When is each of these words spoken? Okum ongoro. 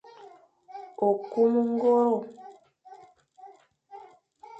Okum 1.07 1.51
ongoro. 1.61 2.17